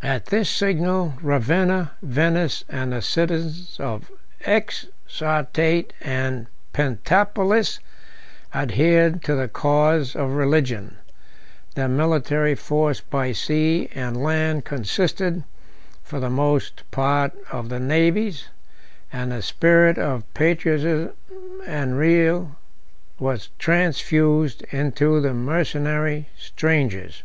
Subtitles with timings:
[0.00, 7.78] 37 At this signal, Ravenna, Venice, and the cities of the Exarchate and Pentapolis,
[8.54, 10.96] adhered to the cause of religion;
[11.74, 15.44] their military force by sea and land consisted,
[16.02, 18.48] for the most part, of the natives;
[19.12, 21.12] and the spirit of patriotism
[21.66, 22.56] and zeal
[23.18, 27.24] was transfused into the mercenary strangers.